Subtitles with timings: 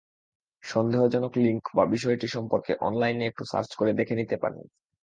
[0.63, 4.63] সন্দেহজনক লিংক বা বিষয়টি সম্পর্কে অনলাইনে একটু সার্চ করে দেখে নিতে পারেন।